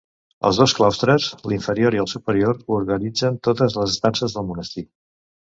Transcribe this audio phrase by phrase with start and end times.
[0.47, 4.87] Els dos claustres, l'inferior i el superior, organitzen totes les estances del monestir.